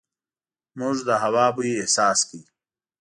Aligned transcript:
موږ 0.79 0.97
د 1.07 1.09
هوا 1.23 1.45
بوی 1.55 1.71
احساس 1.81 2.19
کړو. 2.27 2.41